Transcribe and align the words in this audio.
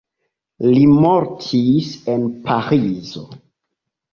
Li 0.69 0.85
mortis 1.03 1.91
en 2.15 2.25
Parizo. 2.49 3.25